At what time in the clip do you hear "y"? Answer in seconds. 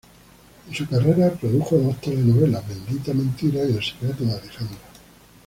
3.65-3.73